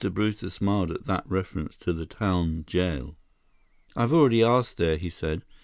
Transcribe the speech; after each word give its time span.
Brewster 0.09 0.49
smiled 0.49 0.89
at 0.89 1.05
that 1.05 1.29
reference 1.29 1.77
to 1.77 1.93
the 1.93 2.07
town 2.07 2.63
jail. 2.65 3.19
"I've 3.95 4.13
already 4.13 4.41
asked 4.43 4.77
there," 4.77 4.97
he 4.97 5.11
said. 5.11 5.45